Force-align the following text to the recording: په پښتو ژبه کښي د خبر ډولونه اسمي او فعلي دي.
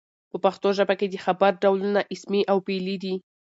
په 0.31 0.37
پښتو 0.45 0.67
ژبه 0.77 0.93
کښي 0.99 1.07
د 1.11 1.15
خبر 1.25 1.51
ډولونه 1.63 2.01
اسمي 2.13 2.41
او 2.51 2.57
فعلي 2.65 2.95
دي. 3.03 3.15